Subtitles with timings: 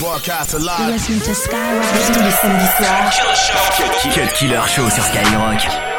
[0.00, 0.92] Broadcast alive.
[0.92, 1.84] Listen to Skyrock.
[2.12, 3.12] Tous les samedis soirs.
[4.14, 5.89] Cut Killer Show sur Skyrock.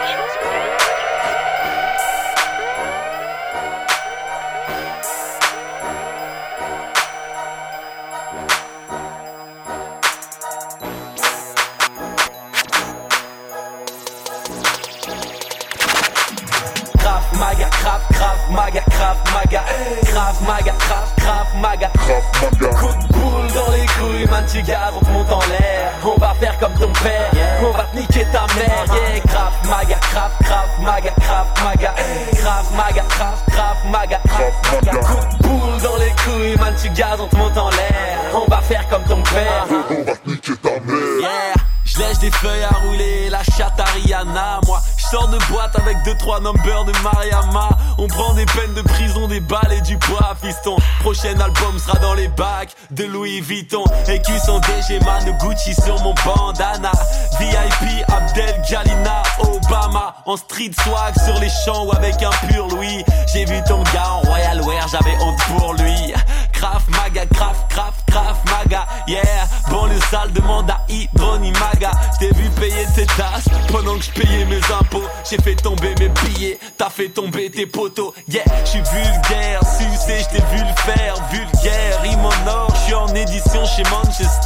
[30.91, 31.93] Maga, crave, maga.
[32.41, 34.19] Crave, maga, crave, crave, maga.
[34.27, 38.17] Coup de boule dans les couilles, man, tu gardes, on te monte en l'air.
[38.33, 41.19] On va faire comme ton père, on va te niquer ta mère.
[41.19, 41.53] Yeah.
[41.85, 44.81] Je lèche des feuilles à rouler, la chatte à Rihanna, moi
[45.11, 47.67] Sors de boîte avec 2-3 numbers de Mariama.
[47.97, 50.77] On prend des peines de prison, des balles et du poids fiston.
[51.01, 53.83] Prochain album sera dans les bacs de Louis Vuitton.
[54.07, 56.93] Écu son DG Man Gucci sur mon bandana.
[57.39, 60.15] VIP Abdel Galina Obama.
[60.25, 63.03] En street swag sur les champs ou avec un pur Louis.
[63.33, 66.13] J'ai vu ton gars en Royal Wear, j'avais honte pour lui
[66.61, 72.27] Craft Maga, craft, craft, craft Maga Yeah, bon le sale demande à Ibroni Maga T'ai
[72.27, 76.59] vu payer tes tasses pendant que je payais mes impôts j'ai fait tomber mes billets,
[76.77, 78.13] t'as fait tomber tes poteaux.
[78.27, 81.15] Yeah, je suis vulgaire, sucé, je t'ai vu le faire.
[81.31, 84.40] Vulgaire, rime en or, je suis en édition chez Manchester.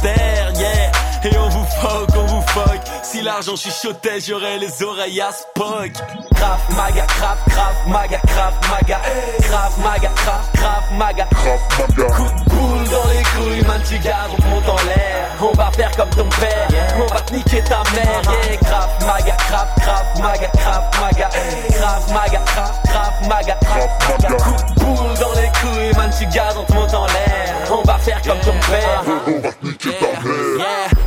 [3.26, 5.92] L'argent chuchotait, j'aurais les oreilles à Spock.
[6.36, 9.00] Craf maga, craf, craf maga, craf maga.
[9.40, 11.26] Craf maga, craf, craf maga.
[11.34, 15.28] Coup de boule dans les couilles, man, tu gardes, on monte en l'air.
[15.42, 18.22] On va faire comme ton père, on va te niquer ta mère.
[18.22, 21.28] Yeah, craf maga, craf, craf maga, craf maga.
[21.74, 23.58] Craf maga, craf, craf maga.
[23.64, 27.54] Coup de boule dans les couilles, man, tu gardes, on te monte en l'air.
[27.72, 29.02] On va faire comme ton père.
[29.04, 30.45] On va te niquer ta mère.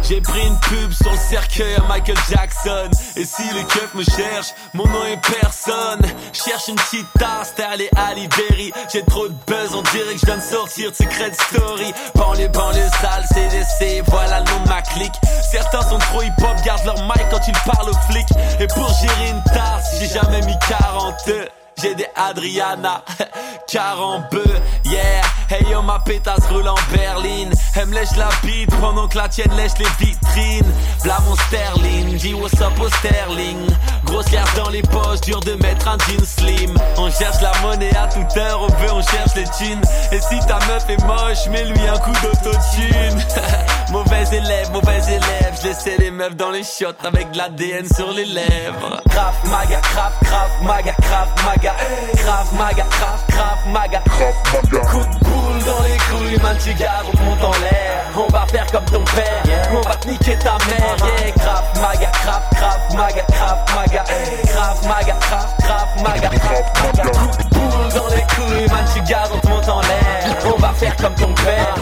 [0.10, 2.90] J'ai pris une pub sur le cercueil à Michael Jackson.
[3.16, 6.02] Et si les keufs me cherchent, mon nom est personne.
[6.34, 8.72] Cherche une petite tasse, t'es allé à Libéry.
[8.92, 11.94] J'ai trop de buzz, on dirait que je viens de sortir de Secret Story.
[12.16, 15.14] Banlieue, banlieue sale, CDC, voilà le nom de ma clique.
[15.52, 18.34] Certains sont trop hip-hop, gardent leur mic quand ils parlent aux flics.
[18.60, 21.14] Et pour gérer une tasse, j'ai jamais mis 40
[21.82, 23.04] j'ai des Adriana,
[23.68, 25.22] 40 bœufs, yeah.
[25.52, 27.52] Hey yo, ma pétasse roule en berline.
[27.76, 30.72] Elle me lèche la bite pendant que la tienne lèche les vitrines.
[31.04, 33.58] V'là mon sterling, dis what's up au sterling.
[34.04, 36.78] Grosse carte dans les poches, dur de mettre un jean slim.
[36.98, 39.82] On cherche la monnaie à toute heure, au peu on cherche les thunes.
[40.12, 43.20] Et si ta meuf est moche, mets-lui un coup d'autotune.
[43.92, 45.58] mauvais élève, mauvais élève.
[45.64, 49.02] Je laissais les meufs dans les shots avec de l'ADN sur les lèvres.
[49.10, 51.74] Craf maga, craf, craf maga, craf maga.
[52.18, 54.04] Crave maga, crave, crave maga.
[54.92, 58.06] Coup de boule dans les couilles, man, tu gardes, on monte en l'air.
[58.16, 60.96] On va faire comme ton père, on va te niquer ta mère.
[61.00, 64.04] Yeah, crave maga, crave, crave maga, crave maga.
[64.48, 66.30] Crave maga, crave, crave maga.
[66.30, 70.38] Coup de boule dans les couilles, man, tu gardes, on te monte en l'air.
[70.46, 71.76] On va faire comme ton père.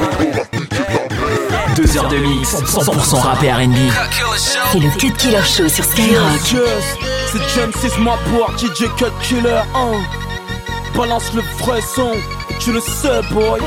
[1.76, 3.76] Deux heures de mix, 100% rap et R&B.
[4.72, 6.56] C'est le Cut Killer Show sur Skyrock.
[7.32, 10.27] C'est James, c'est moi pour DJ Cut Killer 1.
[10.98, 12.12] Balance le vrai son,
[12.60, 13.62] tu le sais, boy.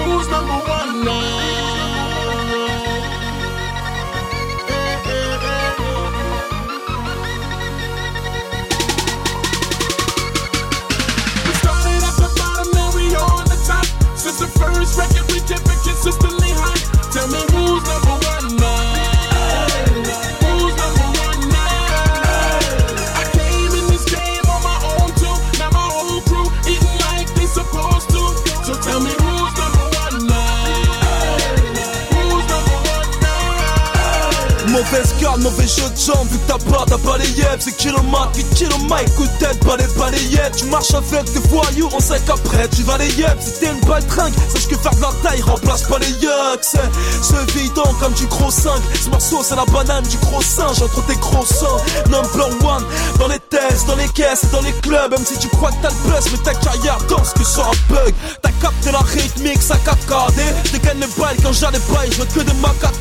[35.41, 38.55] Mauvais jeu de jambes, vu que t'as pas, t'as pas les yeux C'est kilomètre, 8
[38.55, 40.57] kilomètres, coup de tête, pas les balayettes.
[40.57, 43.81] Tu marches avec des voyous, on sait qu'après tu vas les yeux Si t'es une
[43.89, 46.77] balle tringue, sache que faire de la taille remplace pas les yucks.
[47.23, 48.73] C'est évident comme du gros 5
[49.03, 52.11] Ce morceau c'est la banane du gros singe entre tes gros seins.
[52.11, 52.85] Number one,
[53.19, 55.11] dans les tests, dans les caisses, dans les clubs.
[55.11, 57.93] Même si tu crois que t'as le buzz, mais ta carrière danse que sur un
[57.93, 58.15] bug.
[58.43, 62.27] T'as capté la rythmique, ça cascadé Je dégaine les balles quand des bails, je veux
[62.27, 62.95] que des macaques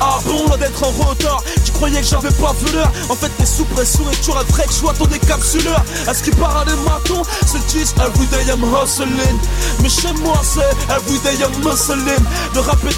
[0.00, 1.42] Ah bon, là d'être en retard.
[1.64, 2.78] Tu croyais que j'avais pas vu.
[3.08, 4.30] En fait, t'es sous pression et tu
[4.68, 5.82] je sois ton décapsuleur.
[6.06, 9.38] À ce qui part à des matons, c'est disent Everyday I'm hustling.
[9.82, 10.60] Mais chez moi, c'est
[10.92, 12.24] Everyday I'm muscling.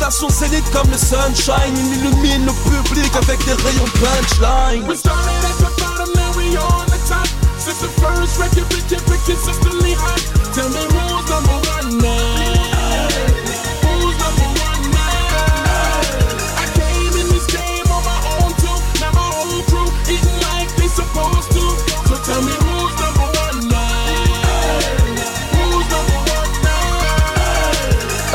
[0.00, 1.74] À son zénith comme le sunshine.
[1.76, 4.88] Il illumine le public avec des rayons punchline.
[4.88, 7.26] We started at the bottom, now we on the top.
[7.58, 10.22] Since the first record, we kept it consistently hot.
[10.54, 11.07] Tell me who's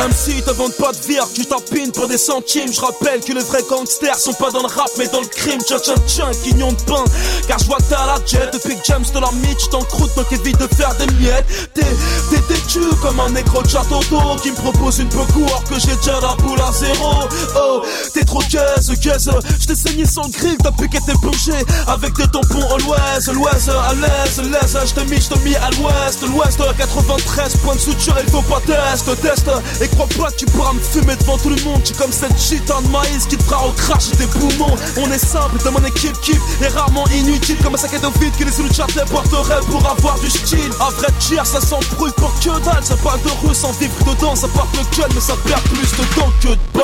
[0.03, 2.71] MC te vendent pas de vire, tu tapines pour des centimes.
[2.73, 5.61] Je rappelle que les vrais gangsters sont pas dans le rap mais dans le crime.
[5.65, 7.03] Tiens, tiens, tiens, quignon de pain.
[7.47, 9.69] Car je vois que t'es à la jet depuis que James te la mitch.
[9.71, 11.45] T'encroutes donc évite de faire des miettes.
[11.73, 11.85] T'es,
[12.49, 16.19] têtu comme un négro de d'eau qui me propose une peu court que j'ai déjà
[16.19, 17.13] la boule à zéro.
[17.55, 17.81] Oh,
[18.13, 19.29] t'es trop caisse, caisse.
[19.61, 21.53] Je t'ai saigné sans grill depuis que t'es plongé
[21.87, 24.85] avec des tampons à l'ouest, l'ouest, à l'est, l'est.
[24.85, 28.59] Je t'ai mis, je mis à l'ouest, l'ouest, 93 points de suture, il faut pas
[28.65, 29.47] test, test.
[29.93, 31.81] Crois pas que tu pourras me fumer devant tout le monde.
[31.85, 34.75] J'ai comme cette chitan de maïs qui te fera au crash tes poumons.
[34.97, 38.33] On est simple dans mon équipe qui est rarement inutile comme un sac à vide
[38.37, 40.71] que les sous chat porteraient pour avoir du style.
[40.79, 42.83] Un vrai cheer, ça s'embrouille pour que dalle.
[42.83, 45.91] Ça parle de rue sans vivre dedans, ça part le gun, mais ça perd plus
[45.91, 46.83] de temps que de balles.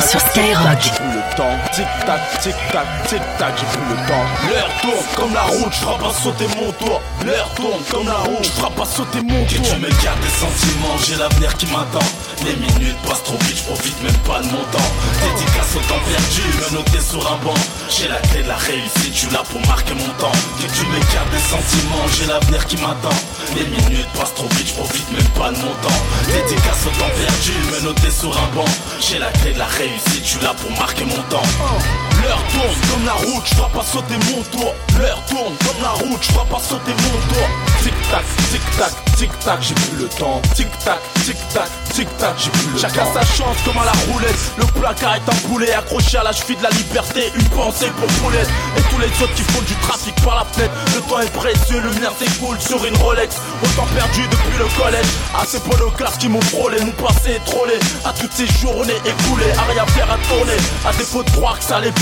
[0.00, 0.95] Sur Skyrock.
[1.36, 4.24] Temps, tic tac, tic tac, tic tac, j'ai plus le temps.
[4.48, 7.02] L'heure tourne comme la route, je ferai pas sauter mon tour.
[7.26, 9.60] L'heure tourne comme la route, je ferai pas sauter mon tour.
[9.60, 12.08] Que tu me gardes des sentiments, j'ai l'avenir qui m'attend.
[12.40, 14.90] Les minutes passent trop vite, je profite même pas de mon temps.
[15.20, 17.60] Dédicace au temps perdu, me noter sur un banc.
[17.90, 20.32] J'ai la clé de la réussite, je suis là pour marquer mon temps.
[20.56, 23.16] Que tu me gardes des sentiments, j'ai l'avenir qui m'attend.
[23.52, 26.00] Les minutes passent trop vite, je profite même pas de mon temps.
[26.32, 28.70] Dédicace au temps perdu, me noter sur un banc.
[29.04, 31.25] J'ai la clé de la réussite, je suis là pour marquer mon temps.
[31.28, 32.05] 动。
[32.22, 34.74] L'heure tourne comme la route, je pas sauter mon tour.
[34.98, 37.48] L'heure tourne comme la route, je pas sauter mon tour.
[37.82, 40.40] Tic tac, tic tac, tic tac, j'ai plus le temps.
[40.54, 43.14] Tic tac, tic tac, tic tac, j'ai plus le Chacun temps.
[43.14, 44.36] sa chance comme à la roulette.
[44.58, 47.32] Le placard est un poulet accroché à la cheville de la liberté.
[47.36, 48.48] Une pensée pour poulette
[48.78, 50.74] Et tous les autres qui font du trafic par la fenêtre.
[50.94, 53.36] Le temps est précieux, lumière s'écoule sur une Rolex.
[53.62, 55.06] Autant perdu depuis le collège.
[55.38, 57.74] À ces poloclasses qui m'ont frôlé Mon passé est trollé.
[58.04, 60.56] À toutes ces journées écoulées À rien faire à tourner.
[60.86, 61.92] À défaut de croire que ça allait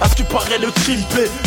[0.00, 1.02] À ce qui paraît le crime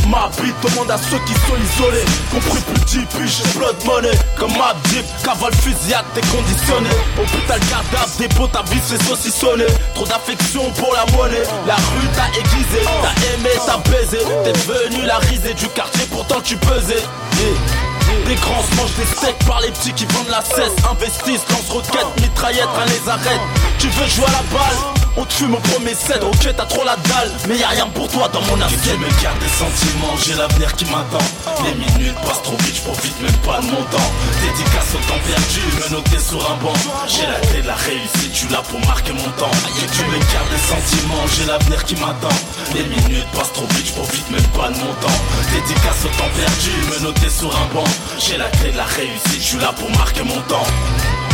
[0.09, 2.05] Ma bite demande à ceux qui sont isolés.
[2.31, 4.11] Compris petit puis j'ai blood money.
[4.37, 6.89] Comme ma dip, cavale fusillade t'es conditionné.
[7.19, 11.43] Hôpital cadavre, dépôt ta vie c'est saucissonné Trop d'affection pour la monnaie.
[11.67, 16.41] La rue t'a aiguisé, t'as aimé, t'as baisé T'es devenu la risée du quartier pourtant
[16.41, 17.03] tu pesais.
[17.37, 17.89] Yeah.
[18.25, 20.73] Des grands se mangent des steaks par les petits qui vendent la cesse.
[20.89, 23.41] Investissent, lance roquettes, mitraillettes, rien les arrête.
[23.79, 24.77] Tu veux jouer à la balle?
[25.17, 27.31] On te fume au premier set, ok t'as trop la dalle.
[27.47, 28.99] Mais y a rien pour toi dans mon assiette.
[28.99, 31.25] Me garde des sentiments, j'ai l'avenir qui m'attend.
[31.65, 34.09] Les minutes passent trop vite, je profite même pas de mon temps.
[34.41, 36.73] Dédicace au temps perdu, me noter sur un banc.
[37.07, 39.51] J'ai la clé de la réussite, suis là pour marquer mon temps.
[39.51, 42.35] Que tu me gardes des sentiments, j'ai l'avenir qui m'attend.
[42.73, 45.19] Les minutes passent trop vite, je profite même pas de mon temps.
[45.51, 47.83] Dédicace au temps perdu, me noter sur un banc.
[48.19, 50.65] J'ai la clé de la réussite, je suis là pour marquer mon temps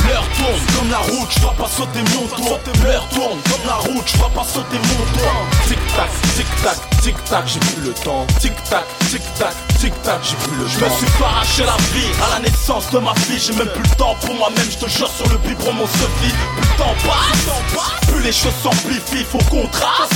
[0.07, 2.59] L'heure tourne comme la route, je pas sauter mon tour.
[2.83, 5.31] L'heure tourne comme la route, je pas sauter mon tour.
[5.67, 8.25] Tic tac, tic tac, tic tac, j'ai plus le temps.
[8.39, 10.85] Tic tac, tic tac, tic tac, j'ai plus le Je temps.
[10.85, 13.83] me suis pas arraché la vie à la naissance de ma fille J'ai même plus
[13.83, 16.95] le temps pour moi-même, je te jure sur le biberon mon Sophie Plus le temps
[17.05, 20.09] passe, plus les choses s'amplifient, faut qu'on trace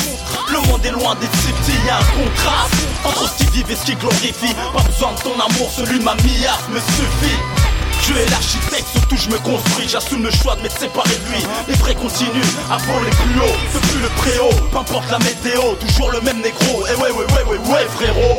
[0.52, 2.74] Le monde est loin d'être si petit, y'a un contraste
[3.06, 6.04] Entre ce qui vive et ce qui glorifie Pas besoin de ton amour, celui de
[6.04, 7.40] ma milliard me suffit
[8.04, 9.88] tu es l'architecte, surtout je me construis.
[9.88, 11.44] J'assume le choix de m'être séparé de lui.
[11.68, 15.76] Les vrais continuent à voler plus haut C'est plus le préau, peu importe la météo.
[15.80, 18.38] Toujours le même négro, et ouais ouais ouais ouais ouais frérot.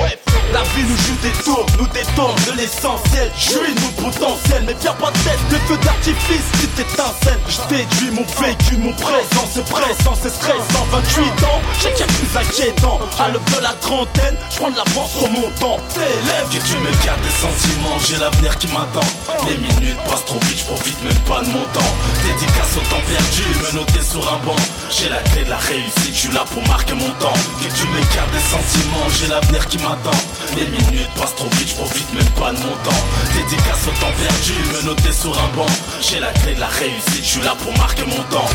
[0.53, 3.31] La vie nous joue des tours, nous détourne de l'essentiel.
[3.39, 8.11] J'suis nous potentiel, mais viens pas de tête De feux d'artifice, petite étincelle Je déduis
[8.11, 13.29] mon vécu, mon présent C'est pressant, c'est stressant 28 ans, j'ai qu'il plus inquiétant À
[13.29, 17.21] l'aube de la trentaine, j'prends de l'avance sur mon temps T'élèves que tu me gardes
[17.23, 19.07] des sentiments J'ai l'avenir qui m'attend
[19.51, 21.93] Les minutes passent trop vite, j'profite même pas de mon temps.
[22.23, 24.55] Dédicace au temps perdu, me noter sur un banc.
[24.95, 27.35] J'ai la clé de la réussite, je suis là pour marquer mon temps.
[27.59, 30.15] Que tu me gardes des sentiments, j'ai l'avenir qui m'attend.
[30.55, 33.03] Les minutes passent trop vite, j'profite même pas de mon temps.
[33.35, 35.73] Dédicace au temps perdu, me noter sur un banc.
[36.01, 38.47] J'ai la clé de la réussite, je suis là pour marquer mon temps.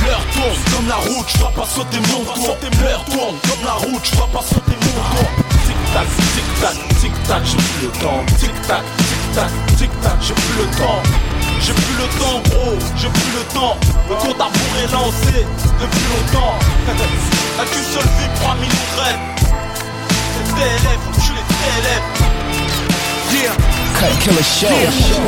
[0.00, 2.56] L'heure tourne comme la route, je dois pas sauter mon tour.
[2.80, 5.28] L'heure tourne comme la route, je dois pas sauter mon tour.
[5.68, 8.24] Tic tac, tic tac, tic tac, j'ai plus le temps.
[8.40, 8.82] Tic tac,
[9.32, 11.02] tic tac, tic tac, j'ai plus le temps.
[11.60, 13.76] J'ai plus le temps gros, j'ai plus le temps
[14.10, 15.46] Le compte à rebours est lancé
[15.80, 16.54] depuis longtemps
[17.56, 19.20] T'as qu'une seule vie, 3000 reines
[20.34, 22.02] C'est TLF, je les TLF
[23.32, 23.54] Yeah.
[23.98, 24.66] Cut Killer Show.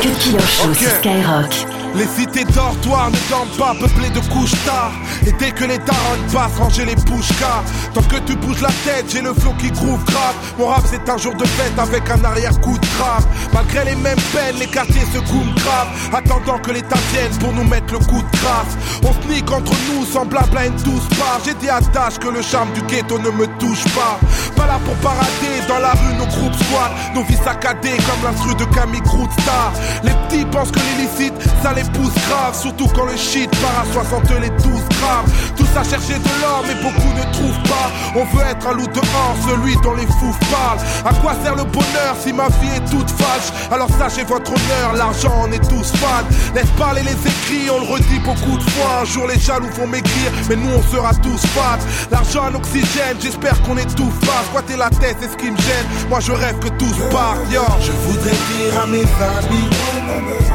[0.02, 1.73] Cut Killer Show Skyrock.
[1.96, 4.90] Les cités dortoirs ne dorment pas peuplées de couches tard.
[5.26, 7.62] Et dès que les darons passent, ranger les pouches-car
[7.94, 10.34] Tant que tu bouges la tête, j'ai le flow qui groove grave.
[10.58, 14.20] Mon rap c'est un jour de fête avec un arrière-coup de grave Malgré les mêmes
[14.32, 15.88] peines, les quartiers se couvrent grave.
[16.12, 19.72] Attendant que l'État vienne pour nous mettre le coup de grâce On se nique entre
[19.92, 21.40] nous, semblable à une douce part.
[21.44, 24.18] J'ai à tâche que le charme du ghetto ne me touche pas.
[24.56, 28.54] Pas là pour parader, dans la rue nos groupes squat Nos vies saccadées comme l'instru
[28.56, 29.02] de Camille
[29.40, 29.72] Star
[30.02, 33.92] Les petits pensent que l'illicite, ça les pousse grave Surtout quand le shit part à
[33.92, 34.58] 60 les 12
[35.00, 35.26] grammes
[35.56, 37.90] Tous à chercher de l'or mais beaucoup ne trouvent pas.
[38.14, 40.78] On veut être un loup dehors, celui dont les fous parlent.
[41.04, 43.52] À quoi sert le bonheur si ma vie est toute fâche?
[43.70, 46.24] Alors sachez votre honneur, l'argent on est tous fans
[46.54, 49.02] Laisse parler les écrits, on le redit beaucoup de fois.
[49.02, 51.78] Un jour les jaloux vont maigrir, mais nous on sera tous fat
[52.10, 55.86] L'argent en oxygène, j'espère qu'on étouffe pas Squatter la tête c'est ce qui me gêne,
[56.08, 57.62] moi je rêve que tout se part yo.
[57.80, 59.68] Je voudrais dire à mes amis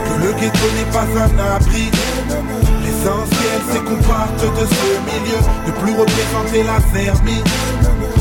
[0.05, 1.91] que le ghetto n'est pas un abri.
[2.83, 7.43] L'essentiel c'est qu'on parte de ce milieu, ne plus représenter la fermie.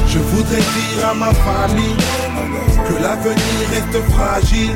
[0.07, 1.97] Je voudrais dire à ma famille
[2.87, 4.75] que l'avenir reste fragile.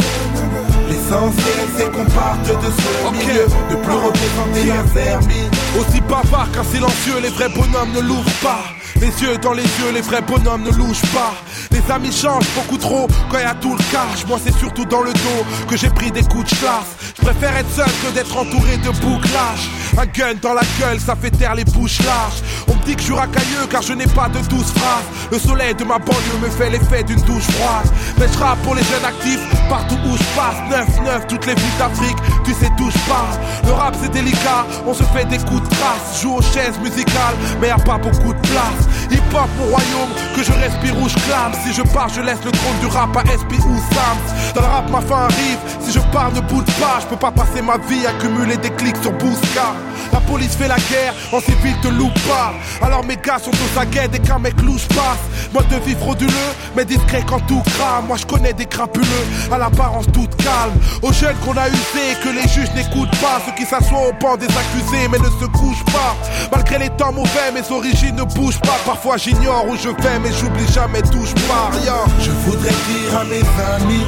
[0.89, 5.49] L'essentiel c'est qu'on parte de ce milieu, ne plus représenter la fermie.
[5.79, 8.82] Aussi bavard qu'un silencieux, les vrais bonhommes ne l'ouvrent pas.
[9.01, 11.35] Les yeux dans les yeux, les vrais bonhommes ne louchent pas.
[11.71, 14.27] Les amis changent beaucoup trop quand y a tout le cash.
[14.29, 16.93] Moi, c'est surtout dans le dos que j'ai pris des coups de classe.
[17.17, 19.69] Je préfère être seul que d'être entouré de bouclages.
[19.99, 22.43] Un gun dans la gueule, ça fait taire les bouches larges.
[22.69, 25.05] On me dit que je suis racailleux car je n'ai pas de douce phrases.
[25.31, 27.87] Le soleil de ma banlieue me fait l'effet d'une douche froide.
[28.19, 30.57] Mais je rappe pour les jeunes actifs partout où je passe.
[30.71, 33.39] 9-9, toutes les villes d'Afrique, tu sais d'où je parle.
[33.65, 36.21] Le rap c'est délicat, on se fait des coups de trace.
[36.23, 38.82] Joue aux chaises musicales, mais y a pas beaucoup de place.
[39.11, 41.53] Hip hop mon royaume, que je respire ou je clame.
[41.65, 44.53] Si je pars, je laisse le trône du rap à SP ou Sams.
[44.55, 45.59] Dans le rap, ma fin arrive.
[45.81, 47.01] Si je pars, ne bouge pas.
[47.01, 49.75] Je peux pas passer ma vie à cumuler des clics sur Bousca.
[50.13, 52.53] La police fait la guerre, en civil te loupe pas.
[52.83, 55.25] Alors mes gars sont aux aguets dès qu'un mec louche passe.
[55.55, 58.07] Mode de vie frauduleux, mais discret quand tout crame.
[58.09, 60.73] Moi je connais des crapuleux, à l'apparence toute calme.
[61.03, 63.41] Aux jeunes qu'on a usé, que les juges n'écoutent pas.
[63.47, 66.15] Ceux qui s'assoient au banc des accusés, mais ne se couchent pas.
[66.53, 70.67] Malgré les temps mauvais, mes origines ne bougent Parfois j'ignore où je vais, mais j'oublie
[70.73, 71.71] jamais d'où je pars.
[71.73, 72.03] Rien.
[72.21, 74.07] Je voudrais dire à mes amis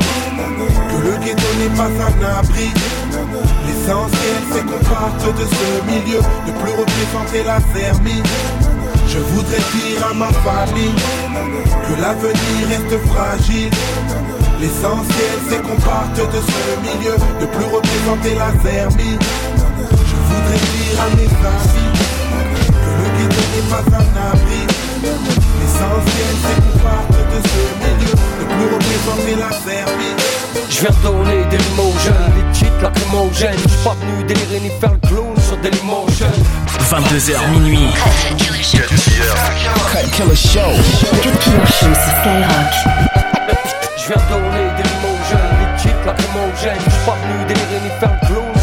[0.90, 2.70] que le ghetto n'est pas un abri.
[3.66, 8.23] L'essentiel c'est qu'on parte de ce milieu, ne plus représenter la fermie.
[9.08, 10.94] Je voudrais dire à ma famille
[11.87, 13.70] que l'avenir reste fragile.
[14.61, 19.18] L'essentiel c'est qu'on parte de ce milieu, ne plus représenter la fermie.
[19.88, 21.93] Je voudrais dire à mes amis
[23.28, 24.60] n'est pas un abri.
[25.02, 28.14] L'essentiel c'est qu'on parte de ce milieu,
[28.48, 29.50] plus représenter la.
[30.70, 33.54] Je viens donner des limotions, des cheats lacrymogènes.
[33.62, 36.26] Je suis pas venu délirer ni faire le clown sur Dailymotion.
[36.90, 37.88] 22h minuit.
[37.94, 38.78] Cut Killer Show.
[39.92, 40.72] Cut Killer Show.
[41.22, 42.72] Cut Killer Show sur Skyrock.
[43.96, 46.82] Je viens donner des limotions, des cheats lacrymogènes.
[46.84, 48.53] Je suis pas venu délirer ni faire le clown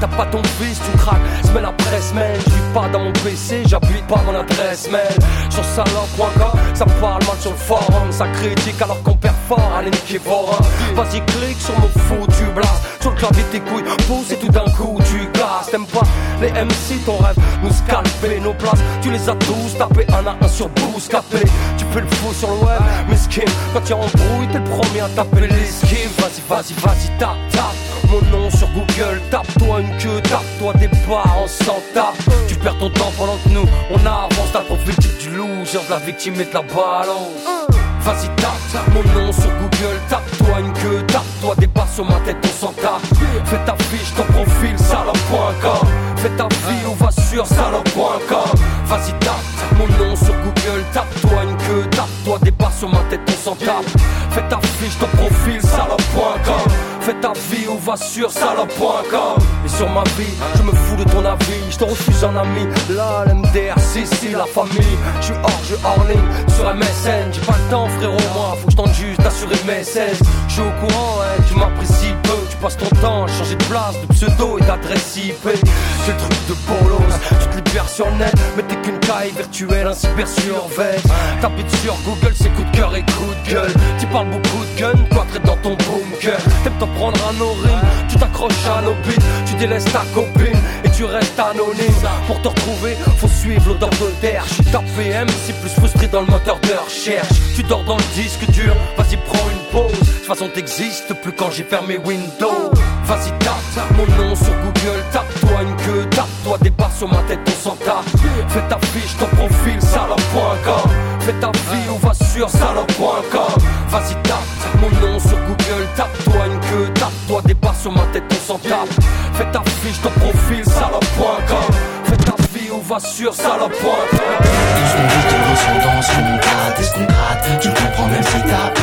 [0.00, 2.40] T'as pas ton fils, tu craques semaine après semaine.
[2.44, 5.16] Je vis pas dans mon PC, j'appuie pas mon adresse mail.
[5.50, 8.10] Sur salope.com, ça parle mal sur le forum.
[8.10, 10.64] Ça critique alors qu'on perd fort à l'équivorum.
[10.94, 12.82] Vas-y, clique sur mon foutu blast.
[13.00, 15.70] Sur le clavier, tes couilles poussent et tout d'un coup tu casses.
[15.70, 16.02] T'aimes pas
[16.42, 18.80] les MC, ton rêve, nous scalper nos places.
[19.00, 21.40] Tu les as tous tapés un à un sur Bouscapé.
[21.78, 23.50] Tu fais le fou sur le web, mais skin.
[23.72, 26.10] Quand tu embrouilles, t'es le premier à taper l'esquive.
[26.18, 27.76] Vas-y, vas-y, vas-y, tape, tape.
[28.10, 32.16] Mon nom sur Google, tape-toi une queue, tape-toi des barres, on s'en tape.
[32.48, 34.52] Tu perds ton temps pendant que nous, on avance.
[34.52, 37.70] T'as le profil du loser, de la victime et de la balance.
[38.00, 42.18] Vas-y, tape, tape mon nom sur Google, tape-toi une queue, tape-toi des barres sur ma
[42.26, 43.00] tête, on s'en tape.
[43.44, 46.11] Fais ta fiche, ton profil, salope.com.
[46.22, 48.60] Fais ta vie ou va sur salope.com.
[48.86, 49.34] Vas-y, tape,
[49.76, 53.56] mon nom sur Google, tape-toi une queue, tape-toi des barres sur ma tête, on s'en
[53.56, 53.84] tape.
[54.30, 56.72] Fais ta fiche, ton profil, salope.com.
[57.00, 59.42] Fais ta vie ou va sur salope.com.
[59.66, 62.68] Et sur ma vie, je me fous de ton avis, je te refuse un ami.
[62.90, 64.96] Là, l'MDR, si, si, la famille.
[65.20, 67.32] Je suis hors jeu, hors ligne, sur MSN.
[67.32, 70.20] J'ai pas le temps, frérot, moi, faut que je tente juste d'assurer mes 16.
[70.46, 72.14] Je suis au courant, hein, tu m'apprécies
[72.62, 75.34] passes ton temps à changer de place, de pseudo et d'adresse IP.
[75.42, 77.02] C'est le truc de bolos,
[77.40, 81.02] tu te libères sur net, mais t'es qu'une caille virtuelle, un cybersurveille.
[81.40, 81.52] Tape
[81.82, 83.72] sur Google, c'est coup de cœur et coup de gueule.
[83.98, 86.38] Tu parles beaucoup de gun, quoi traite dans ton bunker.
[86.62, 90.90] T'aimes t'en prendre un orim, tu t'accroches à nos buts, tu délaisses ta copine et
[90.90, 92.08] tu restes anonyme.
[92.28, 94.44] Pour te retrouver, faut suivre l'odeur de terre.
[94.46, 94.64] Je suis
[94.96, 97.28] PM, si plus frustré dans le moteur de recherche.
[97.56, 101.50] Tu dors dans le disque dur, vas-y prends une De toute façon t'existes plus quand
[101.50, 102.70] j'ai fermé Windows.
[103.04, 107.40] Vas-y tape mon nom sur Google, tape-toi une queue, tape-toi des barres sur ma tête,
[107.46, 108.04] on s'en tape.
[108.48, 110.90] Fais ta fiche, ton profil, salope.com.
[111.20, 113.62] Fais ta vie ou va sur salope.com.
[113.88, 118.24] Vas-y tape mon nom sur Google, tape-toi une queue, tape-toi des barres sur ma tête,
[118.30, 118.88] on s'en tape.
[119.32, 121.74] Fais ta fiche, ton profil, salope.com.
[122.04, 123.70] Fais ta vie ou va sur salope.com.
[123.70, 127.60] Tout ce qu'on dit, te le ressens dans gratte et ce qu'on gratte.
[127.62, 128.81] Tu comprends même si t'as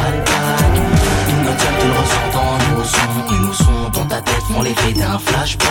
[4.75, 5.67] d'un flashback.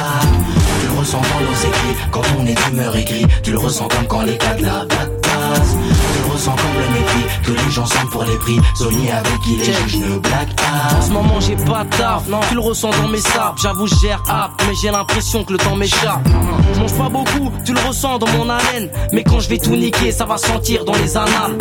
[0.81, 3.27] Tu le ressens dans nos écrits quand on est d'humeur aigrie.
[3.43, 5.77] Tu le ressens comme quand les cas de la passent.
[6.13, 8.59] Tu le ressens comme le mépris que les gens sentent pour les prix.
[8.77, 10.55] Zoni avec qui les juges ne blaguent
[10.97, 12.41] En ce moment j'ai pas taf, non.
[12.49, 15.59] tu le ressens dans mes sables, j'avoue je gère app, mais j'ai l'impression que le
[15.59, 16.27] temps m'échappe.
[16.75, 19.77] Je mange pas beaucoup, tu le ressens dans mon haleine, mais quand je vais tout
[19.77, 21.57] niquer, ça va sentir dans les annales.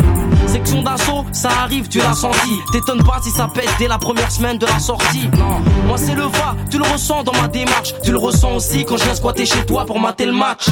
[0.58, 2.60] Section d'assaut, ça arrive, tu l'as senti.
[2.72, 5.30] T'étonnes pas si ça pète dès la première semaine de la sortie.
[5.38, 7.94] Non, moi c'est le va, tu le ressens dans ma démarche.
[8.04, 10.66] Tu le ressens aussi quand je viens squatter chez toi pour mater le match.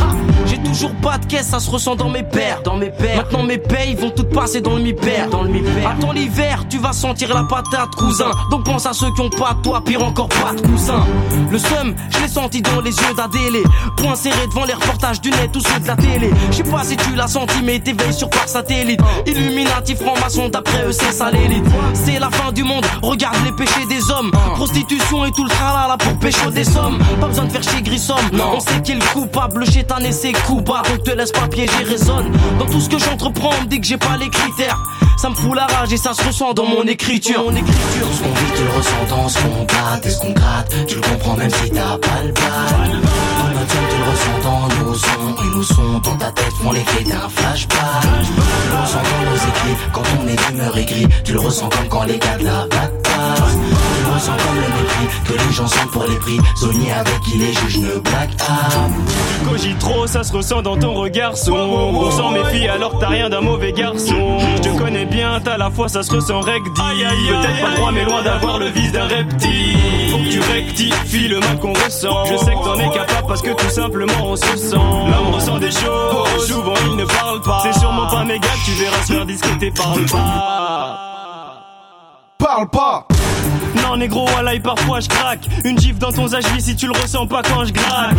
[0.48, 2.63] J'ai toujours pas de caisse, ça se ressent dans mes pères.
[2.63, 3.18] Dans mes pères.
[3.18, 5.30] Maintenant mes payes vont toutes passer dans le mi-père.
[5.30, 5.51] Dans le.
[5.86, 8.32] Attends l'hiver, tu vas sentir la patate, cousin.
[8.50, 11.06] Donc pense à ceux qui ont pas de toi, pire encore pas de cousin.
[11.51, 13.62] Le seum, je l'ai senti dans les yeux d'Adélé.
[13.98, 16.32] Point serré devant les reportages du net ou ceux de la télé.
[16.50, 19.00] Je sais pas si tu l'as senti, mais t'éveilles sur par satellite.
[19.96, 21.65] Franc-maçon, d'après eux, c'est ça l'élite.
[21.94, 24.32] C'est la fin du monde, regarde les péchés des hommes.
[24.55, 26.98] Prostitution et tout le tralala pour pécho des sommes.
[27.20, 28.15] Pas besoin de faire chier Grissom.
[28.33, 30.81] On sait qui est le coupable, le chétan et ses coups bas.
[30.90, 32.31] Donc te laisse pas piéger, raisonne.
[32.57, 34.77] Dans tout ce que j'entreprends, on me dit que j'ai pas les critères.
[35.18, 37.44] Ça me fout la rage et ça se ressent dans mon écriture.
[37.44, 38.08] Mon écriture.
[38.14, 40.75] Ce qu'on vit, tu le ressens dans ce qu'on gratte et ce qu'on gratte.
[40.88, 42.90] Tu le comprends même si t'as pas le bac.
[42.90, 45.36] Nous notre seul, tu le ressens dans nos sons.
[45.44, 48.01] Et nos sons dans ta tête font l'effet d'un flashback.
[48.01, 51.08] Tu le ressens dans nos écrits quand on est d'humeur aigrie.
[51.24, 53.54] Tu le ressens comme quand les gars de la batte passent.
[53.54, 53.75] Tu le
[54.16, 56.40] ressens comme le mépris que les gens sentent pour les prix.
[56.58, 58.70] Zoni avec qui les juges ne blaguent pas.
[59.40, 61.94] Tu cogites trop, ça se ressent dans ton regard sombre.
[61.94, 64.38] On s'en méfie alors que t'as rien d'un mauvais garçon.
[64.56, 66.82] Je te connais bien, t'as la foi, ça se ressent recti.
[66.82, 69.78] Peut-être pas droit, mais loin d'avoir le vice d'un reptile.
[70.12, 72.25] Faut que tu rectifies le mal qu'on ressent.
[72.25, 74.75] Je sais que t'en es capable parce que tout simplement on se sent.
[74.75, 77.62] L'homme ressent des choses, souvent il ne parle pas.
[77.64, 81.01] C'est sûrement pas méga tu verras se faire discuter, parle pas.
[82.38, 83.08] Parle pas
[83.83, 85.48] Non négro, à l'ail parfois je craque.
[85.64, 88.16] Une gifle dans ton vis si tu le ressens pas quand je gratte.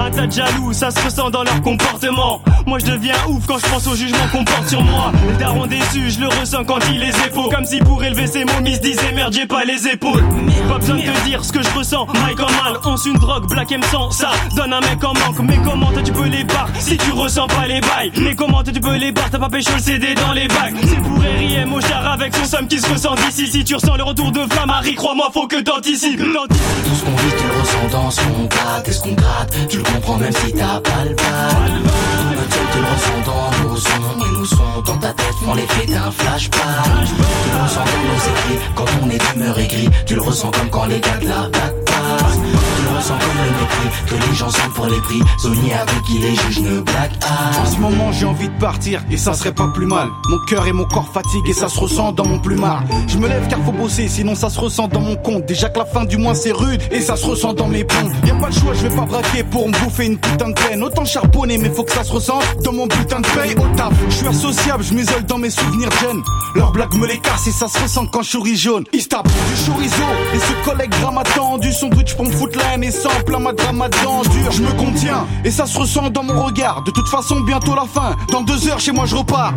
[0.00, 2.40] Un tas de jaloux, ça se ressent dans leur comportement.
[2.66, 5.12] Moi je deviens ouf quand je pense au jugement qu'on porte sur moi.
[5.28, 7.54] Les darons déçus, je le ressens quand il les épaules.
[7.54, 10.24] Comme si pour élever ses il se disait merde j'ai pas les épaules.
[10.68, 12.06] Pas besoin de te dire ce que je ressens.
[12.22, 14.30] Mike en mal, on une drogue, black M sans Ça.
[14.56, 16.68] Donne un mec en manque Mais comment tu peux les barres?
[16.78, 19.70] Si tu ressens pas les bails Mais comment tu peux les barres, t'as pas pécho
[19.74, 22.90] le CD dans les bacs C'est pour Harry au char avec son somme qui se
[22.90, 26.18] ressent d'ici Si tu ressens le retour de flamme, Harry, crois-moi, faut que t'anticipes.
[26.20, 29.56] Tout ce qu'on vit, tu le ressens dans ce qu'on gratte et ce qu'on gratte.
[29.68, 33.90] Tu le comprends même si t'as pas le seul, tu le ressens dans nos sons
[34.18, 37.06] et nos sons dans ta tête font l'effet d'un flashback.
[37.06, 39.88] Tu le ressens dans nos écrits quand on est d'humeur aigrie.
[40.06, 43.90] Tu le ressens comme quand les gars de la batte le ressens comme le mépris
[44.06, 45.20] que les gens sentent pour les prix.
[45.40, 47.60] Zoni avec qui les juges ne blaguent pas.
[47.60, 50.08] En ce moment j'ai envie de partir et ça serait pas plus mal.
[50.28, 52.82] Mon cœur et mon corps fatiguent et ça se ressent dans mon plumard.
[53.06, 55.46] Je me lève car faut bosser sinon ça se ressent dans mon compte.
[55.46, 58.12] Déjà que la fin du mois c'est rude et ça se ressent dans mes pompes.
[58.26, 60.82] Y'a pas le choix je vais pas braquer pour me bouffer une putain de peine.
[60.82, 63.92] Autant charbonner mais faut que ça se ressente dans mon putain de paye au taf
[64.08, 66.22] Je suis associable, je m'isole dans mes souvenirs jeunes.
[66.54, 68.84] Leurs blagues me les cassent et ça se ressent quand je jaune.
[68.92, 70.02] Ils se tapent du chorizo
[70.34, 73.52] et ce collègue dramatant Du sandwich pour me foutre la haine et sans plein ma
[73.52, 76.82] dramatant dur Je me contiens et ça se ressent dans mon regard.
[76.82, 79.54] De toute façon bientôt la fin, dans deux heures chez moi je repars.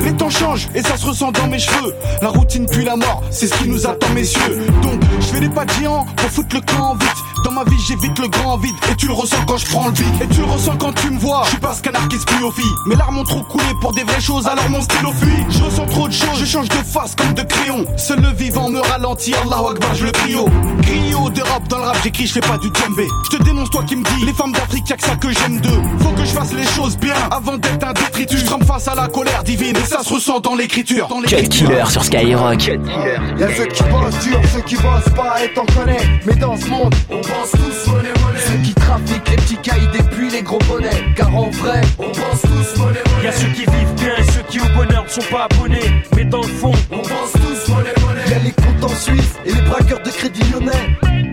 [0.00, 1.94] Les temps changent et ça se ressent dans mes cheveux.
[2.22, 4.66] La routine puis la mort, c'est ce qui nous attend messieurs.
[4.82, 7.24] Donc je fais des pas de géant pour foutre le camp vite.
[7.44, 8.74] Dans ma vie j'évite le grand vide.
[8.90, 10.22] Et tu le ressens quand je prends le beat.
[10.22, 11.42] Et tu le ressens quand tu me vois.
[11.44, 13.64] Je suis pas ce canard qui se plie aux filles Mes larmes ont trop coulé
[13.80, 15.44] pour des vraies choses Alors mon stylo fuit.
[15.50, 16.38] Je ressens trop de choses.
[16.38, 17.84] Je change de face comme de crayon.
[17.96, 19.34] Seul le vivant me ralentit.
[19.34, 20.48] Allahu Akbar je le haut
[20.80, 23.70] Griot de rap dans le rap j'écris je fais pas du djembé Je te dénonce
[23.70, 26.24] toi qui me dis Les femmes d'Afrique y'a que ça que j'aime d'eux Faut que
[26.24, 29.42] je fasse les choses bien Avant d'être un détritus Je trempe face à la colère
[29.42, 32.66] divine Et ça se ressent dans l'écriture dans Cut Killer sur Skyrock.
[32.66, 36.00] Y'a ceux qui bossent dur, ceux qui bossent pas, et t'en connais.
[36.26, 38.40] Mais dans ce monde, on pense tous monnaie monnaie.
[38.46, 41.04] Ceux qui trafiquent les petits cailles depuis les gros bonnets.
[41.16, 43.24] Car en vrai, on pense tous monnaie monnaie.
[43.24, 46.02] Y'a ceux qui vivent bien et ceux qui au bonheur ne sont pas abonnés.
[46.16, 48.30] Mais dans le fond, on pense tous monnaie monnaie.
[48.30, 51.23] Y'a les comptes en Suisse et les braqueurs de crédit lyonnais.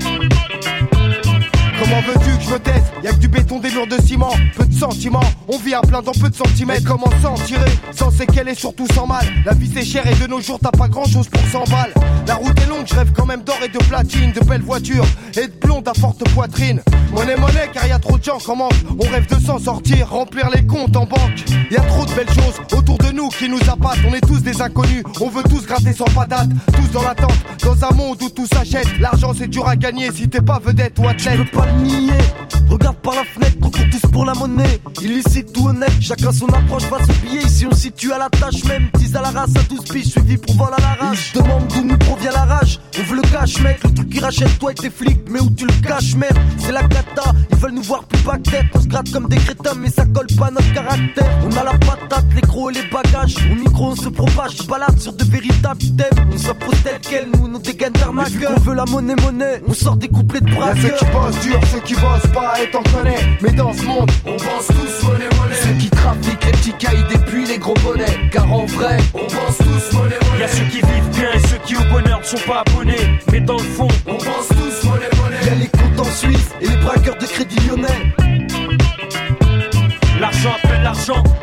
[3.03, 5.19] Y'a que du béton, des murs de ciment, peu de sentiments.
[5.47, 6.83] On vit à plein dans peu de centimètres.
[6.87, 9.25] Comment s'en tirer Sans séquelles et surtout sans mal.
[9.45, 11.93] La vie c'est cher et de nos jours t'as pas grand chose pour 100 balles.
[12.27, 15.05] La route est longue, je rêve quand même d'or et de platine, de belles voitures
[15.35, 16.81] et de blondes à forte poitrine.
[17.11, 18.85] Monnaie, monnaie, car y a trop de gens qui en manquent.
[18.99, 21.43] On rêve de s'en sortir, remplir les comptes en banque.
[21.71, 23.99] Y a trop de belles choses autour de nous qui nous appâtent.
[24.07, 26.49] On est tous des inconnus, on veut tous gratter sans patate.
[26.73, 28.87] Tous dans l'attente, dans un monde où tout s'achète.
[28.99, 31.39] L'argent c'est dur à gagner si t'es pas vedette ou athlète.
[31.81, 32.40] Tu peux pas le nier.
[32.71, 34.79] Regarde par la fenêtre, on court tous pour la monnaie.
[35.01, 37.41] Illicite ou honnête, chacun son approche face au billet.
[37.41, 38.89] Ici on situe à la tâche même.
[38.93, 41.31] 10 à la race, à 12 piges, suivi pour vol à la rage.
[41.33, 42.79] Ils demandent d'où nous provient la rage.
[42.97, 43.83] On veut le cash, mec.
[43.83, 45.19] Le truc qui rachète toi et tes flics.
[45.29, 47.33] Mais où tu le caches, merde C'est la cata.
[47.51, 50.27] Ils veulent nous voir plus tête On se gratte comme des crétins, mais ça colle
[50.37, 51.39] pas à notre caractère.
[51.43, 53.35] On a la patate, les gros et les bagages.
[53.51, 56.25] Au micro, on se propage, je balade sur de véritables thèmes.
[56.33, 58.53] On s'impose tel quel, nous, nos dégaines d'arnaqueurs.
[58.55, 59.61] On veut la monnaie, monnaie.
[59.67, 60.73] On sort des couplets de bras.
[60.73, 63.17] Y'a ceux qui bossent dur, ceux qui bossent pas, et t'en connais.
[63.41, 65.55] Mais dans ce monde, on pense tous monnaie, monnaie.
[65.55, 68.29] Ceux qui trafiquent les petits cailles depuis les gros bonnets.
[68.31, 70.39] Car en vrai, on pense tous monnaie, monnaie.
[70.39, 73.19] Y'a ceux qui vivent bien et ceux qui au bonheur ne sont pas abonnés.
[73.31, 75.45] Mais dans le fond, on pense tous monnaie, monnaie.
[75.45, 78.13] Y'a les comptes en Suisse et les braqueurs de crédit lyonnais.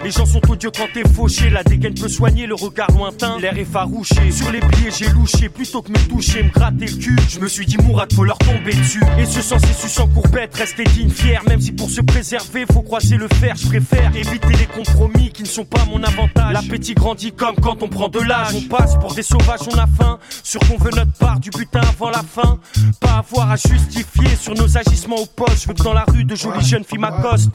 [0.05, 1.51] Les gens sont odieux quand t'es fauché.
[1.51, 4.31] La dégaine peut soigner le regard lointain, l'air effarouché.
[4.31, 7.17] Sur les pliés, j'ai louché plutôt que me toucher, me gratter le cul.
[7.29, 9.03] Je me suis dit, Mourad, faut leur tomber dessus.
[9.19, 11.43] Et ce sens et su sans courbette, rester digne, fier.
[11.49, 13.55] Même si pour se préserver, faut croiser le fer.
[13.57, 16.53] Je préfère éviter les compromis qui ne sont pas mon avantage.
[16.53, 18.55] L'appétit grandit comme quand on prend de l'âge.
[18.55, 20.19] On passe pour des sauvages, on a faim.
[20.43, 22.59] Sur qu'on veut notre part du butin avant la fin.
[23.01, 25.63] Pas avoir à justifier sur nos agissements au poste.
[25.63, 27.51] Je veux que dans la rue, de jolies jeunes filles m'accostent.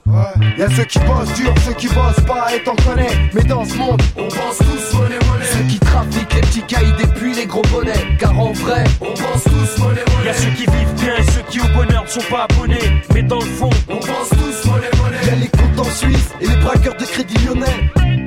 [0.58, 3.10] Y'a ceux qui bossent dur, ceux qui bossent pas, et t'en connais.
[3.34, 5.46] Mais dans ce monde, on pense tous monnaie, monnaie.
[5.46, 8.18] Ceux qui trafiquent les petits cailles depuis les gros bonnets.
[8.20, 10.26] Car en vrai, on pense tous monnaie, monnaie.
[10.26, 13.02] Y'a ceux qui vivent bien et ceux qui au bonheur ne sont pas abonnés.
[13.14, 15.26] Mais dans le fond, on pense tous monnaie, monnaie.
[15.26, 18.23] Y'a les comptes en Suisse et les braqueurs de crédit lyonnais.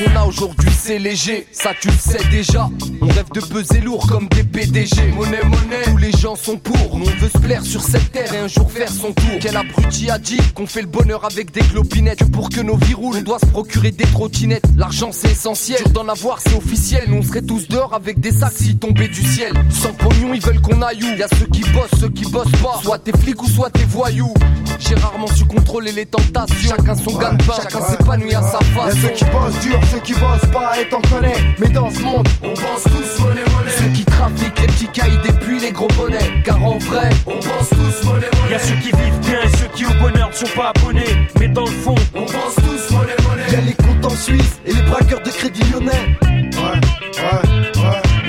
[0.00, 1.46] Qu'on a aujourd'hui, c'est léger.
[1.52, 2.70] Ça, tu le sais déjà.
[3.02, 5.12] On rêve de peser lourd comme des PDG.
[5.14, 5.82] Monnaie, monnaie.
[5.84, 6.98] Tous les gens sont pour.
[6.98, 9.38] Nous, on veut se plaire sur cette terre et un jour faire son tour.
[9.42, 12.20] Quel abruti a dit qu'on fait le bonheur avec des clopinettes.
[12.20, 14.64] Que pour que nos vies roulent, on doit se procurer des trottinettes.
[14.74, 15.82] L'argent, c'est essentiel.
[15.84, 17.04] Dur d'en avoir, c'est officiel.
[17.08, 19.52] Nous, on serait tous dehors avec des sacs si tombaient du ciel.
[19.68, 21.18] Sans pognon, ils veulent qu'on aille où?
[21.18, 22.80] Y'a ceux qui bossent, ceux qui bossent pas.
[22.82, 24.32] Soit t'es flics ou soit t'es voyous.
[24.78, 26.70] J'ai rarement su contrôler les tentations.
[26.70, 28.94] Chacun son gagne-pain, chacun s'épanouit à sa face.
[28.94, 31.36] Y'a ceux qui bossent dur, ceux qui bossent pas, et t'en connais.
[31.58, 33.70] Mais dans ce monde, on pense tous monnaie, monnaie.
[33.76, 36.42] Ceux qui trafiquent les petits cailles depuis les gros bonnets.
[36.44, 38.52] Car en vrai, on pense tous monnaie, monnaie.
[38.52, 41.28] Y'a ceux qui vivent bien et ceux qui au bonheur ne sont pas abonnés.
[41.38, 43.52] Mais dans le fond, on pense tous monnaie, monnaie.
[43.52, 46.16] Y'a les comptes en Suisse et les braqueurs de crédit lyonnais.
[46.22, 46.80] Ouais,
[47.22, 47.49] ouais.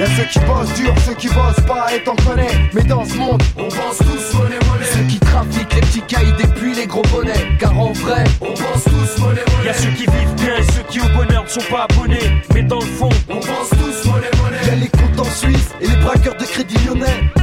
[0.02, 2.48] Y'a ceux qui bossent dur, ceux qui bossent pas, et t'en connais.
[2.74, 4.86] Mais dans ce monde, on pense tous monnaie, monnaie.
[4.92, 7.56] Ceux qui trafiquent les petits caïds et puis les gros bonnets.
[7.60, 9.66] Car en vrai, on pense tous monnaie, monnaie.
[9.68, 12.32] Y'a ceux qui vivent bien et ceux qui au bonheur ne sont pas abonnés.
[12.56, 14.66] Mais dans le fond, on pense tous monnaie, monnaie.
[14.66, 17.41] Y'a les comptes en Suisse et les braqueurs de crédit lyonnais.